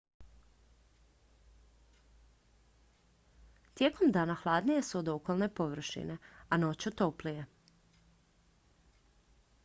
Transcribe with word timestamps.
tijekom 3.73 4.11
dana 4.11 4.35
hladnije 4.43 4.83
su 4.87 4.97
od 5.01 5.07
okolne 5.13 5.49
površine 5.55 6.17
a 6.49 6.57
noću 6.57 6.91
toplije 6.91 7.45